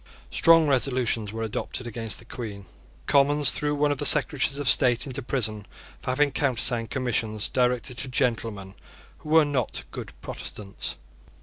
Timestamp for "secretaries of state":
4.07-5.05